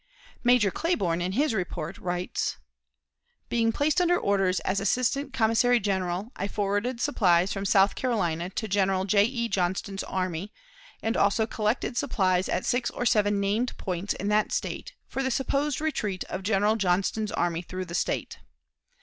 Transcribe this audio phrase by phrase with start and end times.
[0.43, 2.57] Major Claiborne, in his report, writes:
[3.49, 8.67] "Being placed under orders as assistant commissary general, I forwarded supplies from South Carolina to
[8.67, 9.25] General J.
[9.25, 9.47] E.
[9.47, 10.51] Johnston's army,
[11.03, 15.29] and also collected supplies at six or seven named points in that State for the
[15.29, 18.39] supposed retreat of General Johnston's army through the State.